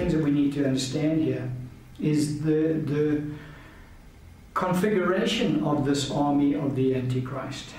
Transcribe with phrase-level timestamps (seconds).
[0.00, 1.50] things that we need to understand here
[2.00, 3.22] is the, the
[4.54, 7.70] configuration of this army of the Antichrist.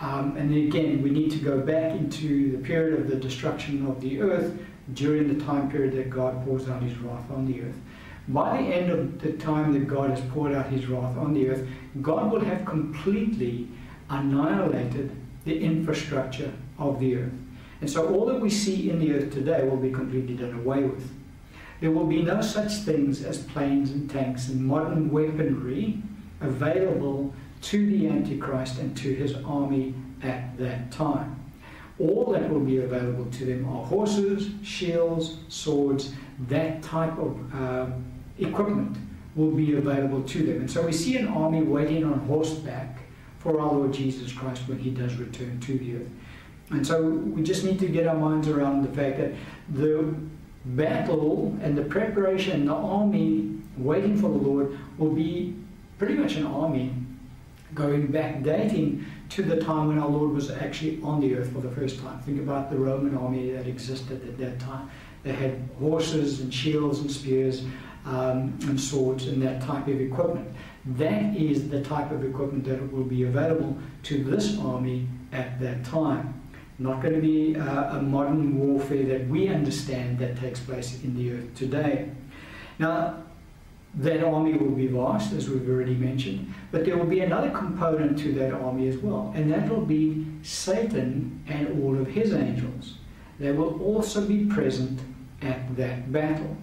[0.00, 4.00] Um, and again, we need to go back into the period of the destruction of
[4.00, 4.58] the earth
[4.94, 7.78] during the time period that God pours out his wrath on the earth.
[8.28, 11.50] By the end of the time that God has poured out his wrath on the
[11.50, 11.66] earth,
[12.00, 13.68] God will have completely
[14.08, 17.32] annihilated the infrastructure of the earth.
[17.84, 20.84] And so all that we see in the earth today will be completely done away
[20.84, 21.12] with.
[21.82, 25.98] There will be no such things as planes and tanks and modern weaponry
[26.40, 31.38] available to the Antichrist and to his army at that time.
[31.98, 36.14] All that will be available to them are horses, shields, swords,
[36.48, 37.88] that type of uh,
[38.38, 38.96] equipment
[39.36, 40.60] will be available to them.
[40.60, 43.00] And so we see an army waiting on horseback
[43.40, 46.08] for our Lord Jesus Christ when he does return to the earth.
[46.70, 49.32] And so we just need to get our minds around the fact that
[49.68, 50.14] the
[50.64, 55.56] battle and the preparation, the army waiting for the Lord will be
[55.98, 56.94] pretty much an army
[57.74, 61.60] going back dating to the time when our Lord was actually on the earth for
[61.60, 62.20] the first time.
[62.20, 64.90] Think about the Roman army that existed at that time.
[65.22, 67.64] They had horses and shields and spears
[68.06, 70.54] um, and swords and that type of equipment.
[70.84, 75.84] That is the type of equipment that will be available to this army at that
[75.84, 76.40] time.
[76.78, 81.16] Not going to be uh, a modern warfare that we understand that takes place in
[81.16, 82.10] the earth today.
[82.78, 83.22] Now,
[83.96, 88.18] that army will be vast, as we've already mentioned, but there will be another component
[88.18, 92.94] to that army as well, and that will be Satan and all of his angels.
[93.38, 95.00] They will also be present
[95.42, 96.56] at that battle.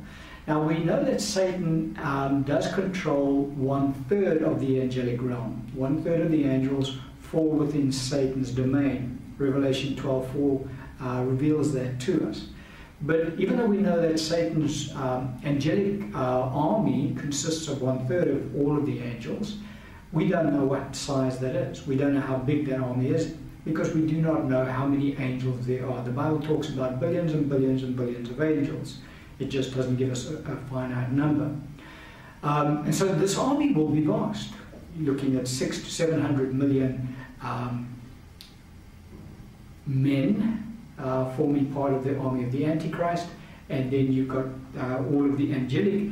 [0.46, 5.66] Now we know that Satan um, does control one third of the angelic realm.
[5.74, 9.21] One third of the angels fall within Satan's domain.
[9.42, 10.70] Revelation 12:4
[11.02, 12.48] uh, reveals that to us.
[13.02, 18.28] But even though we know that Satan's um, angelic uh, army consists of one third
[18.28, 19.58] of all of the angels,
[20.12, 21.88] we don't know what size that is.
[21.88, 23.34] We don't know how big that army is
[23.66, 26.04] because we do not know how many angels there are.
[26.04, 28.98] The Bible talks about billions and billions and billions of angels.
[29.40, 31.56] It just doesn't give us a, a finite number.
[32.44, 34.54] Um, and so this army will be vast,
[35.00, 37.91] looking at six to seven hundred million um,
[39.96, 43.28] men uh, forming part of the army of the Antichrist,
[43.70, 44.46] and then you've got
[44.78, 46.12] uh, all of the angelic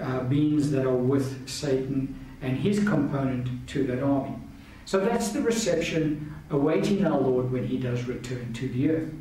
[0.00, 4.36] uh, beings that are with Satan and his component to that army.
[4.84, 9.12] So that's the reception awaiting our Lord when he does return to the earth.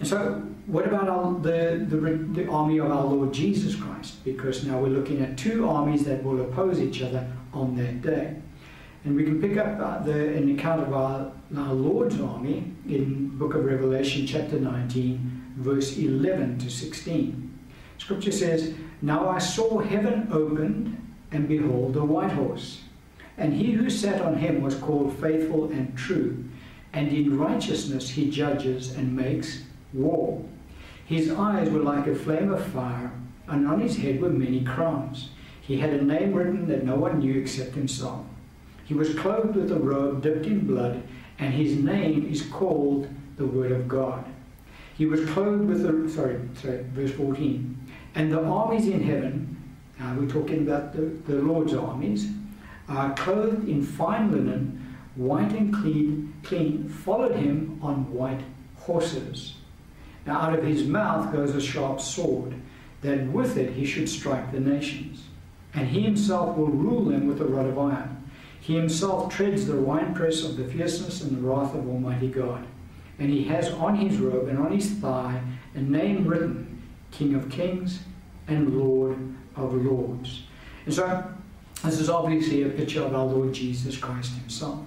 [0.00, 1.96] And so, what about our, the, the,
[2.42, 4.24] the army of our Lord Jesus Christ?
[4.24, 8.36] Because now we're looking at two armies that will oppose each other on that day.
[9.04, 13.28] And we can pick up uh, the, an account of our, our Lord's army in
[13.36, 17.58] book of Revelation, chapter 19, verse 11 to 16.
[17.98, 21.00] Scripture says, Now I saw heaven opened,
[21.30, 22.82] and behold, a white horse.
[23.36, 26.44] And he who sat on him was called faithful and true,
[26.92, 30.44] and in righteousness he judges and makes war.
[31.06, 33.12] His eyes were like a flame of fire,
[33.48, 35.30] and on his head were many crowns.
[35.60, 38.24] He had a name written that no one knew except himself.
[38.84, 41.02] He was clothed with a robe dipped in blood,
[41.38, 44.24] and his name is called the Word of God.
[44.96, 47.76] He was clothed with the, sorry, sorry, verse 14.
[48.14, 49.56] And the armies in heaven,
[50.00, 52.28] uh, we're talking about the, the Lord's armies,
[52.88, 58.42] are clothed in fine linen, white and clean, clean, followed him on white
[58.76, 59.54] horses.
[60.26, 62.54] Now out of his mouth goes a sharp sword,
[63.02, 65.24] that with it he should strike the nations.
[65.74, 68.13] And he himself will rule them with a rod of iron.
[68.64, 72.64] He himself treads the winepress of the fierceness and the wrath of Almighty God.
[73.18, 75.38] And he has on his robe and on his thigh
[75.74, 78.00] a name written, King of Kings
[78.48, 79.18] and Lord
[79.54, 80.44] of Lords.
[80.86, 81.30] And so,
[81.84, 84.80] this is obviously a picture of our Lord Jesus Christ himself.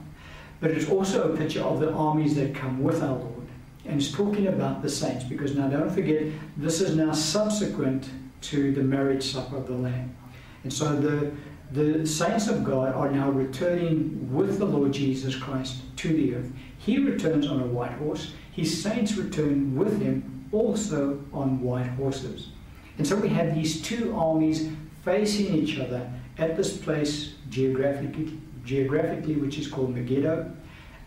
[0.60, 3.48] But it's also a picture of the armies that come with our Lord.
[3.86, 6.24] And it's talking about the saints, because now don't forget,
[6.58, 8.10] this is now subsequent
[8.42, 10.16] to the marriage supper of the Lamb.
[10.64, 11.32] And so the
[11.72, 16.52] the saints of God are now returning with the Lord Jesus Christ to the earth.
[16.78, 18.34] He returns on a white horse.
[18.52, 22.50] His saints return with him also on white horses.
[22.98, 24.70] And so we have these two armies
[25.04, 30.52] facing each other at this place geographically, geographically which is called Megiddo.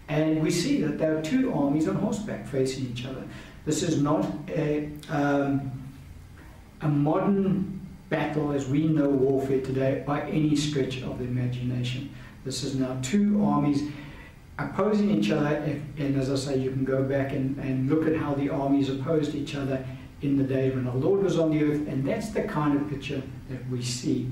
[0.09, 3.25] And we see that there are two armies on horseback facing each other.
[3.65, 5.71] This is not a, um,
[6.81, 7.80] a modern
[8.11, 12.15] battle as we know warfare today by any stretch of the imagination.
[12.45, 13.91] This is now two armies
[14.59, 18.17] opposing each other, and as I say, you can go back and, and look at
[18.17, 19.85] how the armies opposed each other
[20.23, 22.91] in the day when our Lord was on the earth, and that's the kind of
[22.91, 24.29] picture that we see.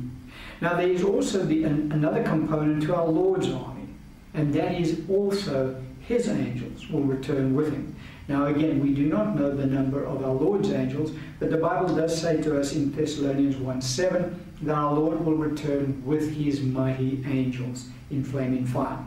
[0.61, 3.89] Now, there is also the, an, another component to our Lord's army,
[4.35, 7.95] and that is also his angels will return with him.
[8.29, 11.97] Now, again, we do not know the number of our Lord's angels, but the Bible
[11.97, 16.61] does say to us in Thessalonians 1 7 that our Lord will return with his
[16.61, 18.99] mighty angels in flaming fire.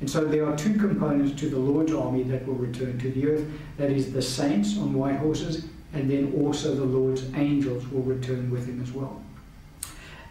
[0.00, 3.28] And so there are two components to the Lord's army that will return to the
[3.28, 8.02] earth that is, the saints on white horses, and then also the Lord's angels will
[8.02, 9.22] return with him as well.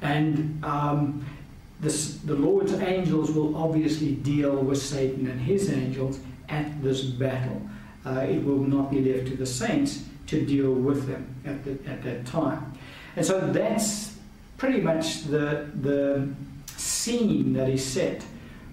[0.02, 1.26] And um,
[1.80, 6.20] this, the Lord's angels will obviously deal with Satan and his angels
[6.50, 7.62] at this battle.
[8.06, 11.72] Uh, it will not be left to the saints to deal with them at, the,
[11.90, 12.74] at that time.
[13.16, 14.16] And so that's
[14.58, 16.28] pretty much the, the
[16.76, 18.24] scene that is set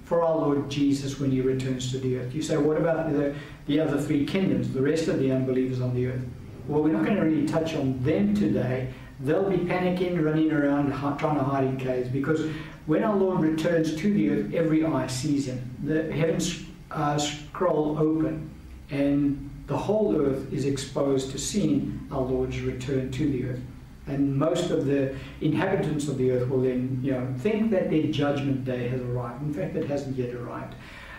[0.05, 2.35] for our Lord Jesus when he returns to the earth.
[2.35, 3.35] You say, what about the,
[3.67, 6.23] the other three kingdoms, the rest of the unbelievers on the earth?
[6.67, 8.93] Well, we're not going to really touch on them today.
[9.21, 12.49] They'll be panicking, running around, trying to hide in caves because
[12.87, 15.77] when our Lord returns to the earth, every eye sees him.
[15.85, 18.51] The heavens uh, scroll open,
[18.91, 23.61] and the whole earth is exposed to seeing our Lord's return to the earth.
[24.07, 28.11] And most of the inhabitants of the earth will then you know, think that their
[28.11, 29.43] judgment day has arrived.
[29.43, 30.75] In fact, it hasn't yet arrived.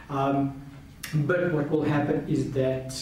[0.09, 0.61] Um,
[1.13, 2.93] but what will happen is that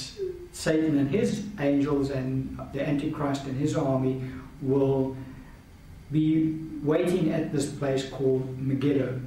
[0.51, 4.21] Satan and his angels and the Antichrist and his army
[4.61, 5.15] will
[6.11, 9.19] be waiting at this place called Megiddo.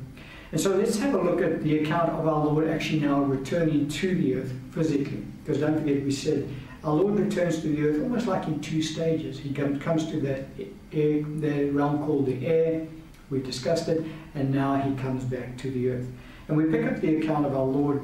[0.53, 3.89] And so let's have a look at the account of our Lord actually now returning
[3.89, 5.25] to the earth physically.
[5.45, 6.49] Because don't forget, we said
[6.85, 9.39] our Lord returns to the earth almost like in two stages.
[9.39, 10.47] He comes to that
[10.93, 12.87] air, the realm called the air,
[13.31, 14.05] we discussed it,
[14.35, 16.07] and now he comes back to the earth.
[16.49, 18.03] And we pick up the account of our Lord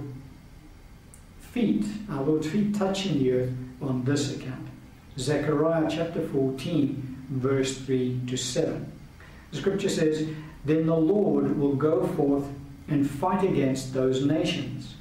[1.41, 3.53] feet, our Lord's feet touching the earth
[3.83, 4.69] on this account.
[5.19, 8.93] Zechariah chapter 14, verse 3 to 7.
[9.51, 10.29] The scripture says,
[10.65, 12.47] Then the Lord will go forth
[12.89, 14.95] and fight against those nations,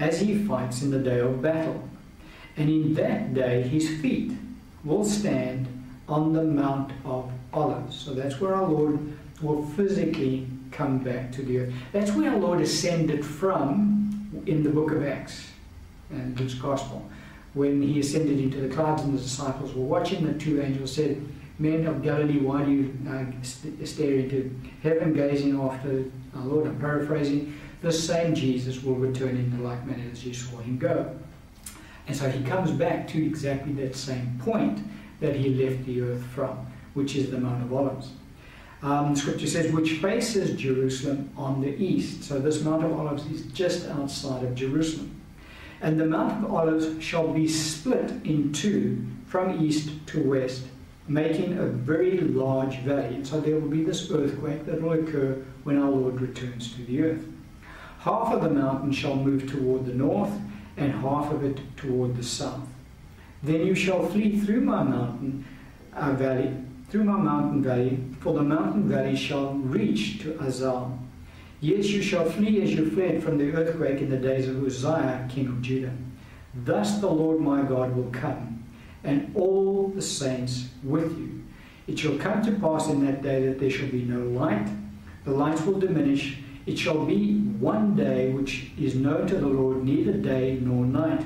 [0.00, 1.88] as he fights in the day of battle
[2.56, 4.32] and in that day his feet
[4.82, 5.68] will stand
[6.08, 7.96] on the Mount of Olives.
[7.96, 8.98] So that's where our Lord
[9.42, 11.74] will physically come back to the earth.
[11.92, 15.48] That's where our Lord ascended from in the book of Acts
[16.10, 17.08] and Luke's Gospel.
[17.52, 21.22] When he ascended into the clouds and the disciples were watching, the two angels said,
[21.58, 23.24] Men of Galilee, why do you uh,
[23.84, 26.04] stare into heaven, gazing after
[26.34, 26.66] our Lord?
[26.68, 27.54] I'm paraphrasing.
[27.82, 31.16] The same Jesus will return in the like manner as you saw him go.
[32.06, 34.80] And so he comes back to exactly that same point
[35.20, 38.10] that he left the earth from, which is the Mount of Olives.
[38.82, 42.24] Um, scripture says, which faces Jerusalem on the east.
[42.24, 45.20] So this Mount of Olives is just outside of Jerusalem.
[45.82, 50.64] And the Mount of Olives shall be split in two from east to west,
[51.08, 53.14] making a very large valley.
[53.14, 56.82] And so there will be this earthquake that will occur when our Lord returns to
[56.84, 57.24] the earth.
[58.00, 60.32] Half of the mountain shall move toward the north,
[60.78, 62.66] and half of it toward the south.
[63.42, 65.44] Then you shall flee through my mountain
[65.94, 66.56] uh, valley,
[66.88, 70.98] through my mountain valley, for the mountain valley shall reach to Azal.
[71.60, 75.28] Yes, you shall flee as you fled from the earthquake in the days of Uzziah,
[75.28, 75.92] king of Judah.
[76.54, 78.64] Thus the Lord my God will come,
[79.04, 81.44] and all the saints with you.
[81.86, 84.68] It shall come to pass in that day that there shall be no light,
[85.24, 89.84] the lights will diminish, it shall be one day which is known to the Lord,
[89.84, 91.24] neither day nor night.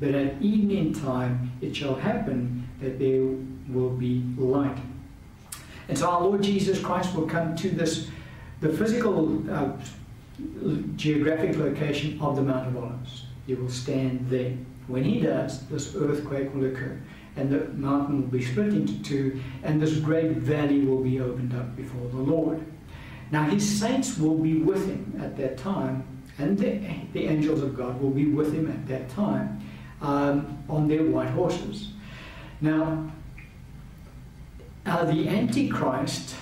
[0.00, 3.22] But at evening time it shall happen that there
[3.68, 4.76] will be light.
[5.88, 8.08] And so our Lord Jesus Christ will come to this,
[8.60, 9.72] the physical uh,
[10.96, 13.26] geographic location of the Mount of Olives.
[13.46, 14.52] He will stand there.
[14.88, 17.00] When he does, this earthquake will occur,
[17.36, 21.54] and the mountain will be split into two, and this great valley will be opened
[21.54, 22.64] up before the Lord.
[23.30, 26.06] Now, his saints will be with him at that time,
[26.38, 26.80] and the,
[27.12, 29.60] the angels of God will be with him at that time
[30.00, 31.88] um, on their white horses.
[32.60, 33.10] Now,
[34.84, 36.36] uh, the Antichrist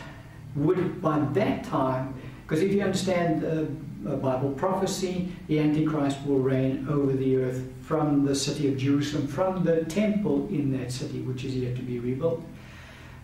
[0.56, 6.86] would, by that time, because if you understand the Bible prophecy, the Antichrist will reign
[6.90, 11.44] over the earth from the city of Jerusalem, from the temple in that city, which
[11.44, 12.44] is yet to be rebuilt.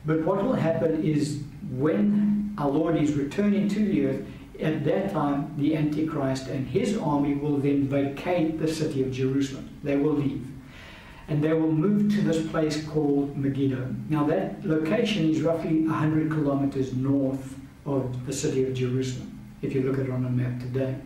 [0.06, 4.26] But what will happen is when our Lord is returning to the earth,
[4.60, 9.70] at that time the Antichrist and his army will then vacate the city of Jerusalem.
[9.82, 10.46] They will leave.
[11.28, 13.94] And they will move to this place called Megiddo.
[14.10, 19.82] Now, that location is roughly 100 kilometers north of the city of Jerusalem, if you
[19.82, 20.96] look at it on a map today.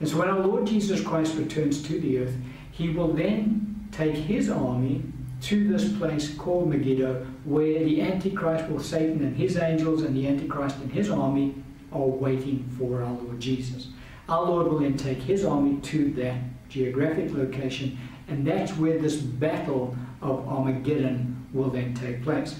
[0.00, 2.34] And so, when our Lord Jesus Christ returns to the earth,
[2.70, 5.04] he will then take his army
[5.42, 10.26] to this place called Megiddo, where the Antichrist, or Satan and his angels, and the
[10.28, 11.54] Antichrist and his army
[11.92, 13.88] are waiting for our Lord Jesus.
[14.28, 16.36] Our Lord will then take his army to that
[16.68, 22.58] geographic location, and that's where this battle of Armageddon will then take place.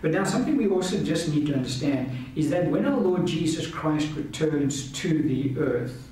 [0.00, 3.68] But now, something we also just need to understand is that when our Lord Jesus
[3.68, 6.08] Christ returns to the earth,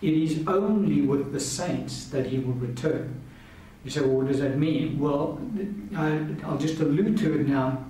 [0.00, 3.20] it is only with the saints that he will return.
[3.84, 4.98] You say, well, what does that mean?
[4.98, 5.40] Well,
[5.96, 7.84] I'll just allude to it now.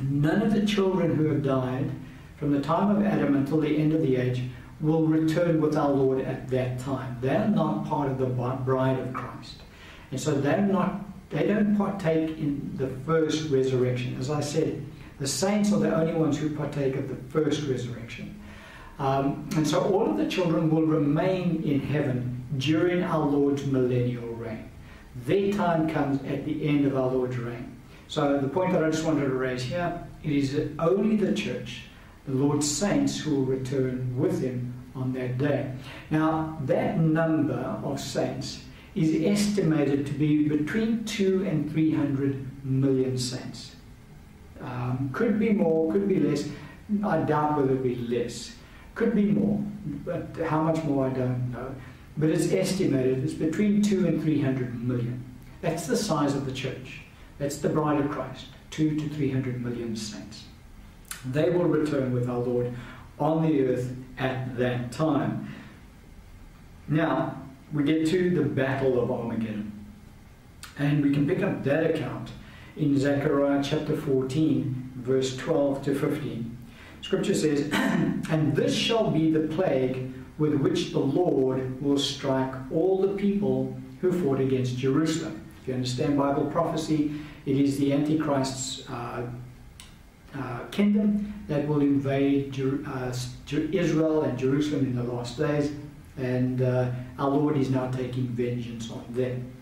[0.00, 1.90] None of the children who have died
[2.36, 4.42] from the time of Adam until the end of the age
[4.80, 7.16] will return with our Lord at that time.
[7.20, 9.62] They're not part of the bride of Christ.
[10.10, 11.00] And so they're not,
[11.30, 14.16] they don't partake in the first resurrection.
[14.18, 14.84] As I said,
[15.18, 18.40] the saints are the only ones who partake of the first resurrection.
[18.98, 24.28] Um, and so all of the children will remain in heaven during our Lord's millennial
[24.28, 24.70] reign.
[25.16, 27.76] Their time comes at the end of our Lord's reign.
[28.08, 31.82] So the point that I just wanted to raise here, it is only the church,
[32.26, 35.72] the Lord's saints, who will return with him on that day.
[36.10, 43.18] Now, that number of saints is estimated to be between two and three hundred million
[43.18, 43.74] saints.
[44.60, 46.48] Um, could be more, could be less.
[47.04, 48.54] I doubt whether it'll be less.
[48.94, 49.58] Could be more,
[50.04, 51.74] but how much more I don't know.
[52.16, 55.24] But it's estimated it's between two and three hundred million.
[55.60, 57.00] That's the size of the church.
[57.38, 58.46] That's the bride of Christ.
[58.70, 60.44] Two to three hundred million saints.
[61.24, 62.72] They will return with our Lord
[63.18, 65.54] on the earth at that time.
[66.86, 67.40] Now,
[67.72, 69.72] we get to the Battle of Armageddon.
[70.78, 72.30] And we can pick up that account
[72.76, 76.58] in Zechariah chapter 14, verse 12 to 15.
[77.00, 83.00] Scripture says, And this shall be the plague with which the Lord will strike all
[83.00, 85.40] the people who fought against Jerusalem.
[85.62, 87.12] If you understand Bible prophecy,
[87.46, 89.26] it is the Antichrist's uh,
[90.34, 93.14] uh, kingdom that will invade Jer- uh,
[93.72, 95.72] Israel and Jerusalem in the last days,
[96.16, 99.52] and uh, our Lord is now taking vengeance on them.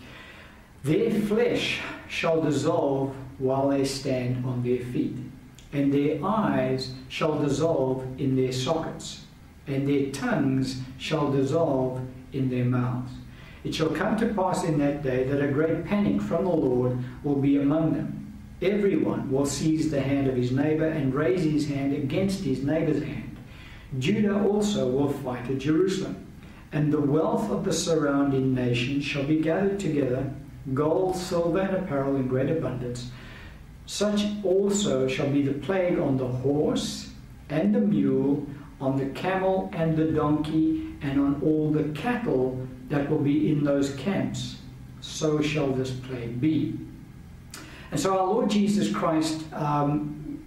[0.83, 5.17] Their flesh shall dissolve while they stand on their feet,
[5.73, 9.22] and their eyes shall dissolve in their sockets,
[9.67, 12.01] and their tongues shall dissolve
[12.33, 13.13] in their mouths.
[13.65, 16.99] It shall come to pass in that day that a great panic from the Lord
[17.23, 18.23] will be among them
[18.63, 23.03] Everyone will seize the hand of his neighbor and raise his hand against his neighbor's
[23.03, 23.37] hand.
[23.99, 26.25] Judah also will fight at Jerusalem,
[26.71, 30.33] and the wealth of the surrounding nations shall be gathered together
[30.75, 33.11] gold, silver, and apparel in great abundance.
[33.87, 37.11] Such also shall be the plague on the horse
[37.49, 38.47] and the mule,
[38.83, 42.59] on the camel and the donkey, and on all the cattle
[42.89, 44.57] that will be in those camps.
[45.01, 46.79] So shall this plague be.
[47.91, 50.43] And so our Lord Jesus Christ um,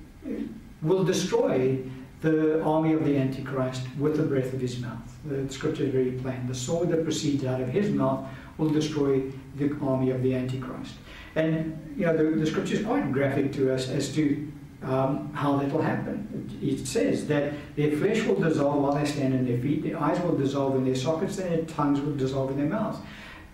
[0.82, 1.80] will destroy
[2.22, 5.18] the army of the Antichrist with the breath of his mouth.
[5.26, 6.48] The scripture is very plain.
[6.48, 8.28] The sword that proceeds out of his mouth
[8.58, 10.96] will destroy the army of the Antichrist.
[11.36, 14.52] And, you know, the, the scripture is quite graphic to us as to
[14.86, 16.50] um, how that will happen.
[16.62, 20.20] It, says that their flesh will dissolve while they stand on their feet, their eyes
[20.20, 23.00] will dissolve in their sockets, and their tongues will dissolve in their mouths.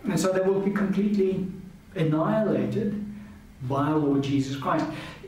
[0.04, 1.48] And so they will be completely
[1.96, 3.06] annihilated
[3.64, 4.86] by our Lord Jesus Christ.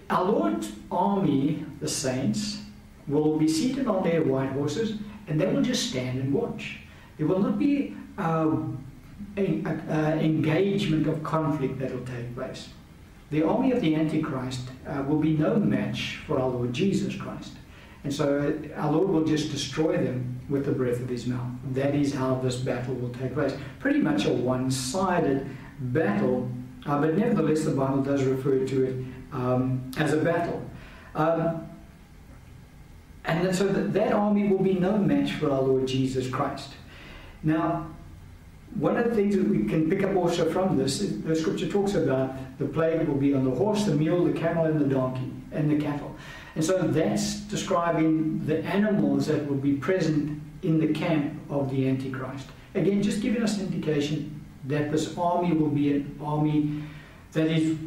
[0.09, 2.59] Our Lord's army, the saints,
[3.07, 6.79] will be seated on their white horses and they will just stand and watch.
[7.17, 8.55] There will not be uh,
[9.37, 12.69] engagement of conflict that will take place.
[13.33, 17.53] The army of the Antichrist uh, will be no match for our Lord Jesus Christ.
[18.03, 21.49] And so uh, our Lord will just destroy them with the breath of his mouth.
[21.71, 23.53] That is how this battle will take place.
[23.79, 25.49] Pretty much a one sided
[25.79, 26.49] battle
[26.85, 30.63] uh, but nevertheless, the Bible does refer to it um, as a battle.
[31.15, 31.69] Um,
[33.25, 36.73] and so that, that army will be no match for our Lord Jesus Christ.
[37.41, 37.87] Now,
[38.75, 41.93] one of the things that we can pick up also from this, the scripture talks
[41.93, 45.31] about the plague will be on the horse, the mule, the camel, and the donkey,
[45.51, 46.15] and the cattle.
[46.55, 51.87] And so that's describing the animals that will be present in the camp of the
[51.87, 52.47] Antichrist.
[52.73, 56.83] Again, just giving us an indication that this army will be an army
[57.33, 57.77] that is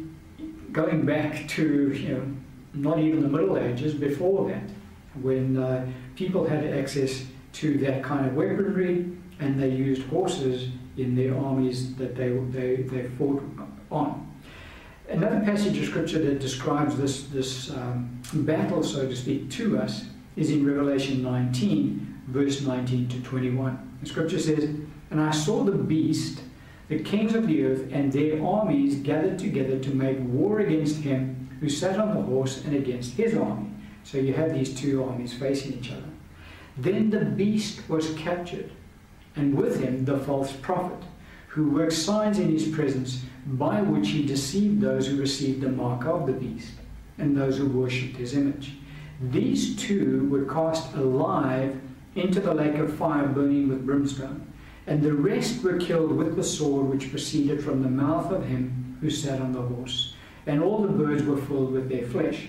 [0.71, 2.35] going back to, you know,
[2.73, 4.69] not even the Middle Ages, before that,
[5.21, 11.15] when uh, people had access to that kind of weaponry and they used horses in
[11.15, 13.43] their armies that they, they, they fought
[13.91, 14.23] on.
[15.09, 20.05] Another passage of scripture that describes this, this um, battle, so to speak, to us
[20.35, 23.97] is in Revelation 19, verse 19 to 21.
[24.01, 24.65] The scripture says,
[25.09, 26.41] And I saw the beast
[26.87, 31.49] the kings of the earth and their armies gathered together to make war against him
[31.59, 33.69] who sat on the horse and against his army.
[34.03, 36.07] So you have these two armies facing each other.
[36.77, 38.71] Then the beast was captured,
[39.37, 40.97] and with him the false prophet,
[41.47, 46.05] who worked signs in his presence, by which he deceived those who received the mark
[46.05, 46.73] of the beast,
[47.17, 48.73] and those who worshipped his image.
[49.21, 51.79] These two were cast alive
[52.15, 54.45] into the lake of fire burning with brimstone,
[54.85, 58.97] and the rest were killed with the sword which proceeded from the mouth of him
[59.01, 60.13] who sat on the horse.
[60.45, 62.47] And all the birds were filled with their flesh.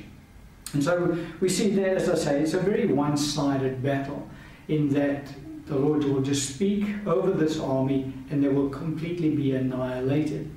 [0.73, 4.29] And so we see there, as I say, it's a very one sided battle
[4.69, 5.27] in that
[5.69, 10.51] the Lord will just speak over this army and they will completely be annihilated.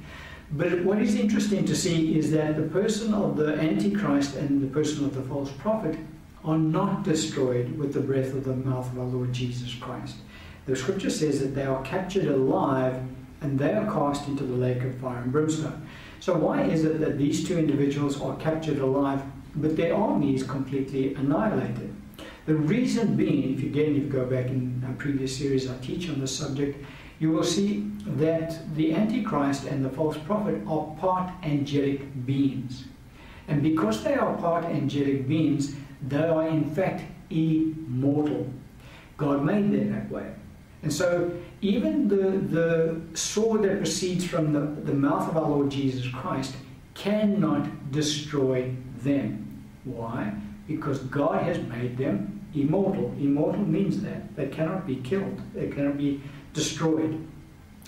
[0.53, 4.67] But what is interesting to see is that the person of the Antichrist and the
[4.67, 5.97] person of the false prophet
[6.43, 10.17] are not destroyed with the breath of the mouth of our Lord Jesus Christ.
[10.65, 13.01] The scripture says that they are captured alive
[13.41, 15.87] and they are cast into the lake of fire and brimstone.
[16.19, 19.23] So, why is it that these two individuals are captured alive
[19.55, 21.93] but their army is completely annihilated?
[22.51, 26.19] The reason being, if again you go back in a previous series I teach on
[26.19, 26.83] this subject,
[27.17, 32.83] you will see that the Antichrist and the false prophet are part angelic beings.
[33.47, 38.51] And because they are part angelic beings, they are in fact immortal.
[39.15, 40.29] God made them that way.
[40.83, 41.31] And so,
[41.61, 46.53] even the, the sword that proceeds from the, the mouth of our Lord Jesus Christ
[46.95, 49.63] cannot destroy them.
[49.85, 50.33] Why?
[50.67, 53.13] Because God has made them immortal.
[53.19, 56.21] Immortal means that they cannot be killed, they cannot be
[56.53, 57.25] destroyed.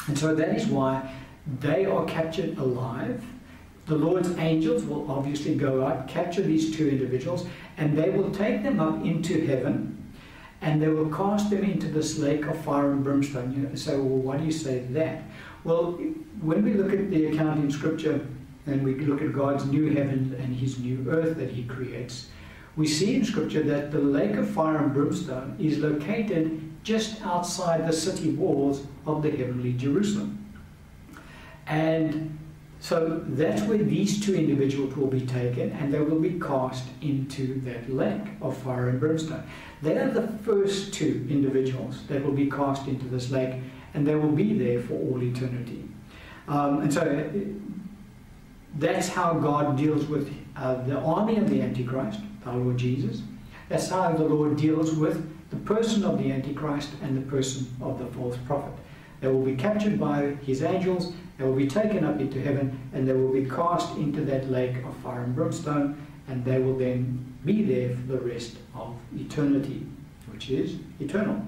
[0.08, 1.14] And so, that is why
[1.60, 3.24] they are captured alive.
[3.86, 7.46] The Lord's angels will obviously go out, capture these two individuals,
[7.78, 10.04] and they will take them up into heaven
[10.64, 13.52] and they will cast them into this lake of fire and brimstone.
[13.54, 15.24] You say, well, why do you say that?
[15.66, 15.92] Well,
[16.42, 18.26] when we look at the account in Scripture
[18.66, 22.30] and we look at God's new heaven and His new earth that He creates,
[22.76, 27.88] we see in Scripture that the lake of fire and brimstone is located just outside
[27.88, 30.40] the city walls of the heavenly Jerusalem.
[31.68, 32.38] And
[32.80, 37.62] so that's where these two individuals will be taken and they will be cast into
[37.62, 39.44] that lake of fire and brimstone.
[39.82, 43.56] They are the first two individuals that will be cast into this lake
[43.94, 45.88] and they will be there for all eternity.
[46.50, 47.32] Um, and so
[48.76, 53.22] that's how God deals with uh, the army of the Antichrist, our Lord Jesus.
[53.70, 58.00] That's how the Lord deals with the person of the Antichrist and the person of
[58.00, 58.74] the false prophet.
[59.22, 63.08] They will be captured by his angels they will be taken up into heaven and
[63.08, 67.34] they will be cast into that lake of fire and brimstone, and they will then
[67.44, 69.86] be there for the rest of eternity,
[70.32, 71.42] which is eternal.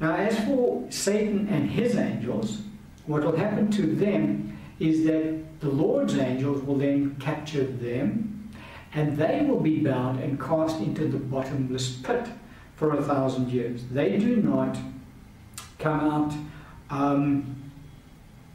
[0.00, 2.60] Now, as for Satan and his angels,
[3.06, 8.35] what will happen to them is that the Lord's angels will then capture them,
[8.96, 12.26] and they will be bound and cast into the bottomless pit
[12.74, 13.84] for a thousand years.
[13.92, 14.76] They do not
[15.78, 16.34] come out.
[16.90, 17.56] Um,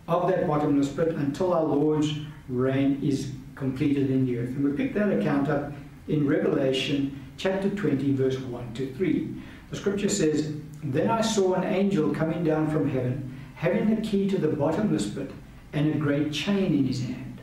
[0.07, 2.11] of that bottomless pit until our Lord's
[2.49, 4.49] reign is completed in the earth.
[4.49, 5.71] And we pick that account up
[6.07, 9.35] in Revelation chapter 20, verse 1 to 3.
[9.69, 14.29] The scripture says, Then I saw an angel coming down from heaven, having a key
[14.29, 15.31] to the bottomless pit
[15.73, 17.39] and a great chain in his hand.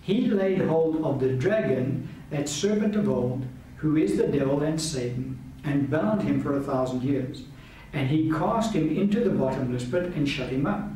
[0.00, 3.44] He laid hold of the dragon, that serpent of old,
[3.76, 7.44] who is the devil and Satan, and bound him for a thousand years.
[7.92, 10.88] And he cast him into the bottomless pit and shut him up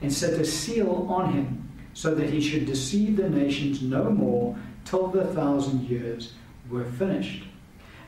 [0.00, 4.56] and set a seal on him, so that he should deceive the nations no more
[4.84, 6.34] till the thousand years
[6.70, 7.44] were finished.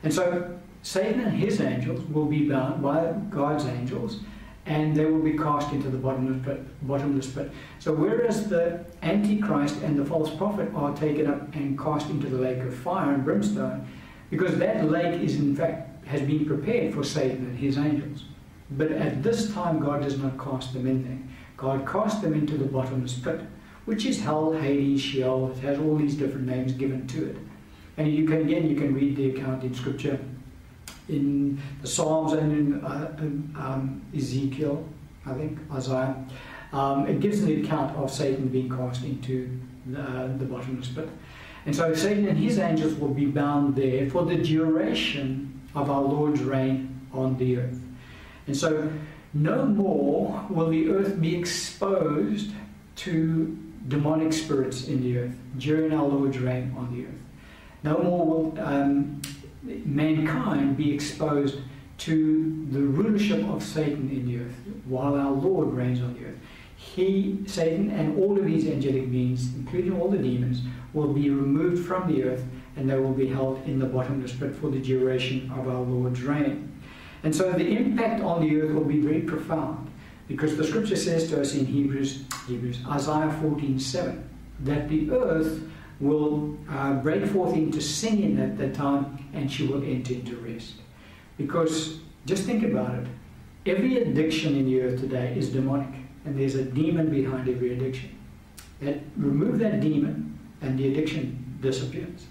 [0.03, 4.21] And so Satan and his angels will be bound by God's angels,
[4.65, 6.87] and they will be cast into the bottomless pit.
[6.87, 7.51] Bottomless pit.
[7.79, 12.37] So whereas the Antichrist and the false prophet are taken up and cast into the
[12.37, 13.87] lake of fire and brimstone,
[14.29, 18.25] because that lake is in fact has been prepared for Satan and his angels.
[18.71, 21.19] But at this time, God does not cast them in there.
[21.57, 23.41] God cast them into the bottomless pit,
[23.85, 25.51] which is hell, Hades, Sheol.
[25.51, 27.37] It has all these different names given to it.
[27.97, 30.19] And you can again, you can read the account in Scripture,
[31.09, 34.87] in the Psalms and in, uh, in um, Ezekiel,
[35.25, 36.15] I think Isaiah.
[36.73, 41.09] Um, it gives an account of Satan being cast into the, uh, the bottomless pit.
[41.65, 46.01] And so Satan and his angels will be bound there for the duration of our
[46.01, 47.79] Lord's reign on the earth.
[48.47, 48.91] And so
[49.33, 52.51] no more will the earth be exposed
[52.97, 57.21] to demonic spirits in the earth during our Lord's reign on the earth.
[57.83, 59.21] No more will um,
[59.63, 61.59] mankind be exposed
[61.99, 66.39] to the rulership of Satan in the earth while our Lord reigns on the earth.
[66.75, 70.61] he, Satan, and all of his angelic beings, including all the demons,
[70.93, 72.43] will be removed from the earth
[72.75, 76.23] and they will be held in the bottomless pit for the duration of our Lord's
[76.23, 76.71] reign.
[77.23, 79.91] And so the impact on the earth will be very profound
[80.27, 84.23] because the scripture says to us in Hebrews, Hebrews Isaiah 14:7,
[84.61, 85.61] that the earth
[86.01, 90.73] will uh, break forth into singing at that time and she will enter into rest.
[91.37, 93.07] Because just think about it.
[93.65, 95.93] Every addiction in the earth today is demonic,
[96.25, 98.17] and there's a demon behind every addiction.
[98.81, 102.25] That remove that demon, and the addiction disappears.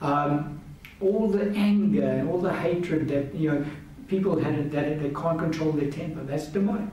[0.00, 0.60] Um,
[1.00, 3.64] all the anger and all the hatred that you know
[4.08, 6.24] people had that they can't control their temper.
[6.24, 6.90] That's demonic.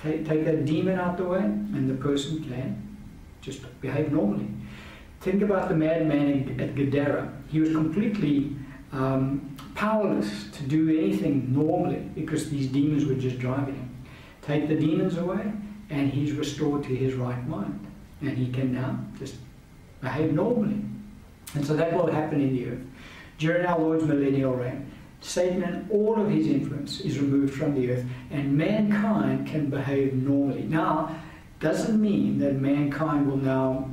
[0.00, 2.98] Take, take that demon out the way, and the person can
[3.40, 4.48] just behave normally.
[5.22, 7.32] Think about the madman at Gadara.
[7.48, 8.56] He was completely
[8.90, 14.04] um, powerless to do anything normally because these demons were just driving him.
[14.42, 15.52] Take the demons away,
[15.90, 17.86] and he's restored to his right mind,
[18.20, 19.36] and he can now just
[20.00, 20.82] behave normally.
[21.54, 22.82] And so that will happen in the earth.
[23.38, 27.92] During our Lord's millennial reign, Satan and all of his influence is removed from the
[27.92, 30.62] earth, and mankind can behave normally.
[30.62, 31.16] Now,
[31.60, 33.88] doesn't mean that mankind will now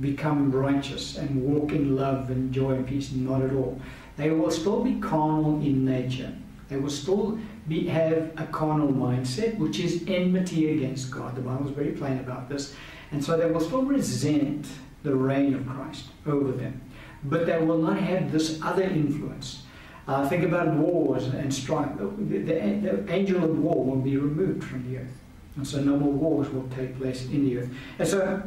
[0.00, 3.12] become righteous and walk in love and joy and peace.
[3.12, 3.80] Not at all.
[4.16, 6.32] They will still be carnal in nature.
[6.68, 11.36] They will still be, have a carnal mindset, which is enmity against God.
[11.36, 12.74] The Bible is very plain about this.
[13.12, 14.66] And so they will still resent
[15.02, 16.80] the reign of Christ over them.
[17.24, 19.62] But they will not have this other influence.
[20.08, 21.96] Uh, think about wars and strife.
[21.98, 25.18] The, the, the, angel of war will be removed from the earth.
[25.56, 27.70] And so no more wars will take place in the earth.
[27.98, 28.42] And so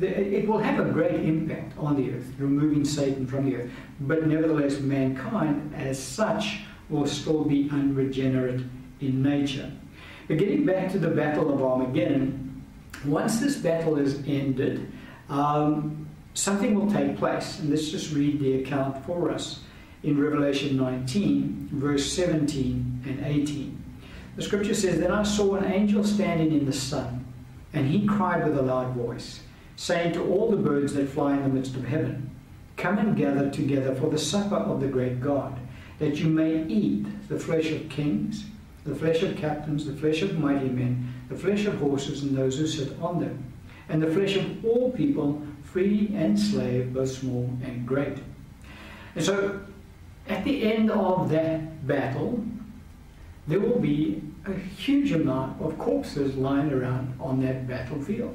[0.00, 3.70] it will have a great impact on the earth, removing Satan from the earth.
[4.00, 8.62] But nevertheless, mankind as such will still be unregenerate
[9.00, 9.70] in nature.
[10.28, 12.62] But getting back to the Battle of Armageddon,
[13.04, 14.90] once this battle is ended,
[15.28, 17.58] um, something will take place.
[17.58, 19.60] And let's just read the account for us
[20.02, 23.82] in Revelation 19, verse 17 and 18.
[24.36, 27.24] The scripture says, Then I saw an angel standing in the sun,
[27.72, 29.40] and he cried with a loud voice,
[29.76, 32.30] saying to all the birds that fly in the midst of heaven,
[32.76, 35.56] Come and gather together for the supper of the great God,
[35.98, 38.44] that you may eat the flesh of kings,
[38.84, 42.58] the flesh of captains, the flesh of mighty men, the flesh of horses and those
[42.58, 43.52] who sit on them
[43.88, 48.18] and the flesh of all people, free and slave, both small and great.
[49.14, 49.60] And so,
[50.28, 52.42] at the end of that battle,
[53.46, 58.34] there will be a huge amount of corpses lying around on that battlefield.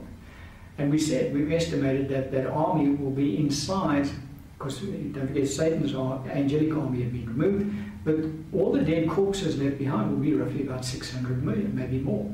[0.79, 4.13] And we said, we've estimated that that army will be in size,
[4.57, 8.15] because uh, don't forget Satan's angelic army had been removed, but
[8.57, 12.33] all the dead corpses left behind will be roughly about 600 million, maybe more.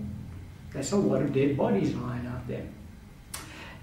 [0.72, 2.68] That's a lot of dead bodies lying out there.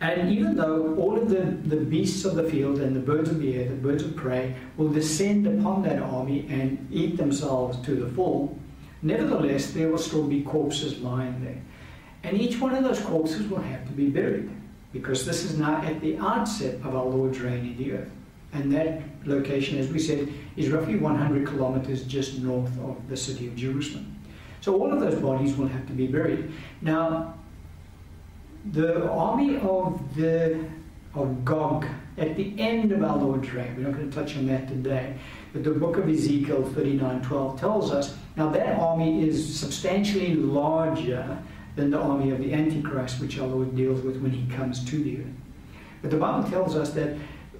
[0.01, 3.41] And even though all of the, the beasts of the field and the birds of
[3.41, 7.97] the air, the birds of prey, will descend upon that army and eat themselves to
[7.97, 8.57] the full,
[9.03, 11.61] nevertheless, there will still be corpses lying there.
[12.25, 14.51] And each one of those corpses will have to be buried,
[14.93, 18.11] because this is now at the outset of our Lord's reign in the earth.
[18.53, 23.49] And that location, as we said, is roughly 100 kilometers just north of the city
[23.49, 24.17] of Jerusalem.
[24.61, 26.53] So all of those bodies will have to be buried.
[26.83, 27.35] Now,
[28.73, 30.65] the army of the
[31.15, 33.75] of Gog at the end of our Lord's reign.
[33.77, 35.15] We're not going to touch on that today.
[35.53, 41.39] But the book of Ezekiel 39:12 tells us now that army is substantially larger
[41.77, 45.03] than the army of the Antichrist, which our Lord deals with when he comes to
[45.03, 45.35] the earth.
[46.03, 47.17] But the Bible tells us that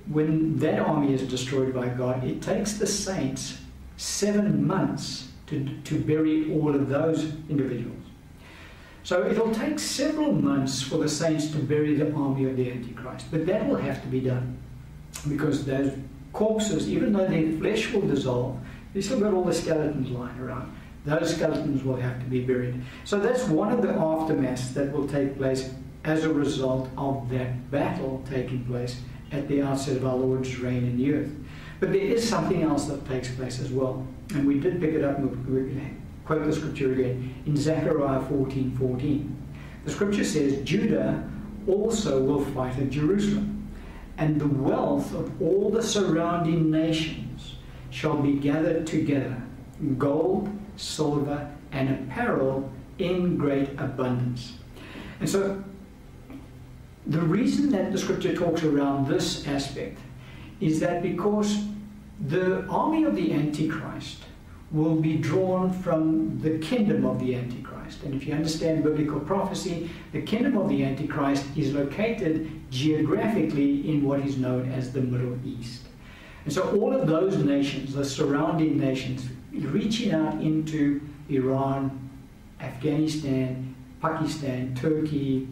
[0.09, 3.59] when that army is destroyed by God, it takes the saints
[3.97, 7.99] seven months to, to bury all of those individuals.
[9.05, 13.27] So it'll take several months for the saints to bury the army of the Antichrist,
[13.31, 14.59] but that will have to be done
[15.29, 15.93] because those
[16.33, 18.59] corpses, even though their flesh will dissolve,
[18.93, 20.75] they've still got all the skeletons lying around.
[21.05, 22.81] Those skeletons will have to be buried.
[23.05, 25.71] So that's one of the aftermaths that will take place
[26.05, 29.01] as a result of that battle taking place
[29.33, 31.33] at the outset of our Lord's reign in the earth.
[31.81, 34.07] But there is something else that takes place as well.
[34.35, 35.19] And we did pick it up
[36.25, 39.37] quote the scripture again in Zechariah 14 14.
[39.85, 41.29] The scripture says, Judah
[41.67, 43.69] also will fight at Jerusalem,
[44.19, 47.57] and the wealth of all the surrounding nations
[47.91, 49.43] shall be gathered together
[49.99, 54.55] gold, silver, and apparel in great abundance.
[55.21, 55.63] And so,
[57.07, 59.99] the reason that the scripture talks around this aspect
[60.61, 61.65] is that because
[62.29, 64.23] the army of the Antichrist
[64.71, 68.03] will be drawn from the kingdom of the Antichrist.
[68.05, 74.05] And if you understand biblical prophecy, the kingdom of the Antichrist is located geographically in
[74.05, 75.83] what is known as the Middle East.
[76.45, 82.11] And so all of those nations, the surrounding nations, reaching out into Iran,
[82.61, 85.49] Afghanistan, Pakistan, Turkey,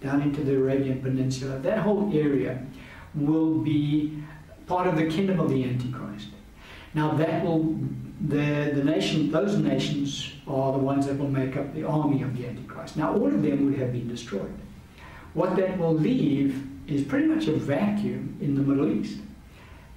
[0.00, 2.64] down into the Arabian Peninsula, that whole area
[3.14, 4.22] will be
[4.66, 6.28] part of the kingdom of the Antichrist.
[6.94, 7.78] Now that will
[8.20, 12.36] the, the nation, those nations are the ones that will make up the army of
[12.36, 12.96] the Antichrist.
[12.96, 14.54] Now all of them would have been destroyed.
[15.34, 19.18] What that will leave is pretty much a vacuum in the Middle East.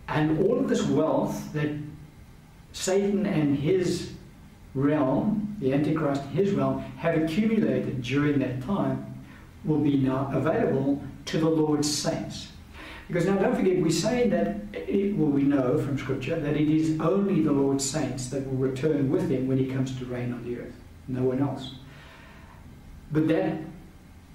[0.08, 1.70] And all of this wealth that
[2.78, 4.12] Satan and his
[4.76, 9.26] realm, the Antichrist and his realm, have accumulated during that time
[9.66, 12.50] will be now available to the Lord's saints.
[13.08, 16.70] Because now don't forget, we say that, it, well, we know from Scripture that it
[16.70, 20.32] is only the Lord's saints that will return with him when he comes to reign
[20.32, 20.76] on the earth,
[21.08, 21.76] no one else.
[23.12, 23.58] But that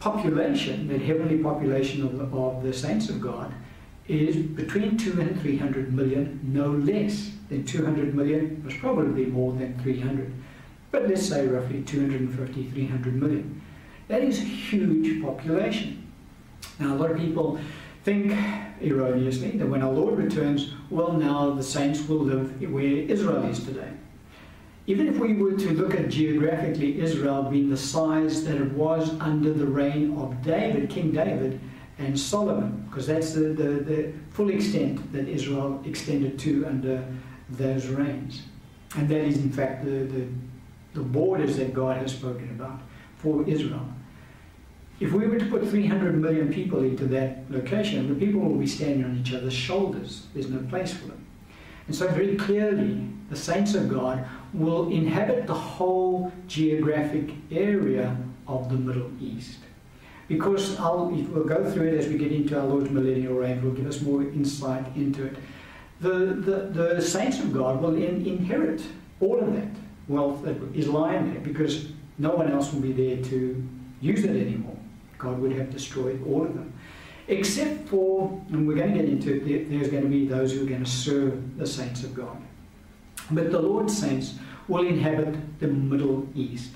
[0.01, 3.55] population, that heavenly population of the, of the saints of God,
[4.09, 9.79] is between 2 and 300 million, no less than 200 million, must probably more than
[9.81, 10.33] 300.
[10.91, 13.63] But let's say roughly 250, 300 million.
[14.09, 16.11] That is a huge population.
[16.79, 17.59] Now, a lot of people
[18.05, 18.33] think
[18.83, 23.65] erroneously that when our Lord returns, well, now the saints will live where Israel is
[23.65, 23.89] today.
[24.87, 29.11] Even if we were to look at geographically Israel being the size that it was
[29.21, 31.61] under the reign of David, King David,
[31.99, 37.05] and Solomon, because that's the, the, the full extent that Israel extended to under
[37.51, 38.43] those reigns.
[38.97, 40.27] And that is, in fact, the, the,
[40.95, 42.81] the borders that God has spoken about
[43.17, 43.87] for Israel.
[45.01, 48.67] If we were to put 300 million people into that location, the people will be
[48.67, 50.27] standing on each other's shoulders.
[50.33, 51.27] There's no place for them.
[51.87, 58.69] And so, very clearly, the saints of God will inhabit the whole geographic area of
[58.69, 59.59] the Middle East.
[60.33, 63.73] Because I'll, we'll go through it as we get into our Lord's millennial reign, will
[63.73, 65.37] give us more insight into it.
[66.01, 68.83] The, the, the saints of God will in, inherit
[69.21, 69.69] all of that
[70.09, 73.69] wealth that is lying there because no one else will be there to
[74.01, 74.77] use it anymore.
[75.19, 76.73] God would have destroyed all of them.
[77.29, 80.63] Except for, and we're going to get into it, there's going to be those who
[80.63, 82.39] are going to serve the saints of God.
[83.31, 86.71] But the Lord's saints will inhabit the Middle East.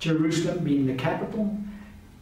[0.00, 1.56] Jerusalem being the capital,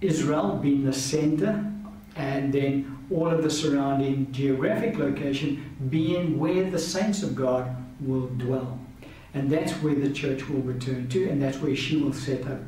[0.00, 1.70] Israel being the center,
[2.16, 8.28] and then all of the surrounding geographic location being where the saints of God will
[8.28, 8.78] dwell.
[9.34, 12.60] And that's where the church will return to, and that's where she will set up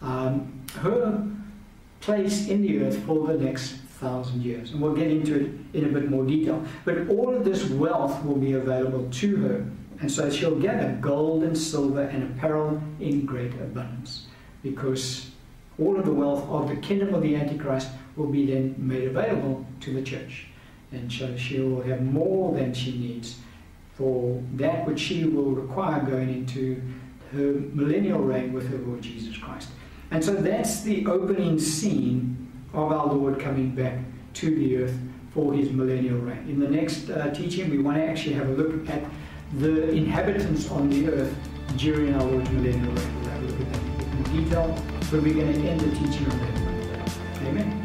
[0.00, 1.26] um, her
[2.00, 4.72] place in the earth for the next thousand years.
[4.72, 6.64] And we'll get into it in a bit more detail.
[6.84, 9.66] But all of this wealth will be available to her.
[10.00, 14.26] And so she'll gather gold and silver and apparel in great abundance.
[14.62, 15.31] Because
[15.78, 19.66] all of the wealth of the kingdom of the Antichrist will be then made available
[19.80, 20.46] to the church.
[20.92, 23.38] And so she will have more than she needs
[23.94, 26.80] for that which she will require going into
[27.32, 29.68] her millennial reign with her Lord Jesus Christ.
[30.10, 33.98] And so that's the opening scene of our Lord coming back
[34.34, 34.98] to the earth
[35.32, 36.46] for his millennial reign.
[36.48, 39.02] In the next uh, teaching, we want to actually have a look at
[39.58, 41.34] the inhabitants on the earth
[41.76, 43.20] during our Lord's millennial reign.
[43.20, 43.82] We'll have a look at that
[44.12, 44.76] in detail,
[45.12, 47.81] but we're going to end the teaching on that Amen.